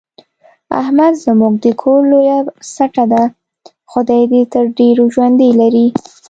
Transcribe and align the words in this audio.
احمد 0.81 1.13
زموږ 1.25 1.53
د 1.63 1.65
کور 1.81 1.99
لویه 2.11 2.37
سټه 2.73 3.05
ده، 3.13 3.23
خدای 3.91 4.23
دې 4.31 4.41
تر 4.53 4.63
ډېرو 4.79 5.03
ژوندی 5.13 5.49
لري. 5.61 5.87